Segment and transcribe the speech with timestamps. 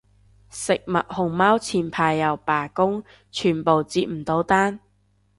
[0.49, 4.79] 食物熊貓前排又罷工，全部接唔到單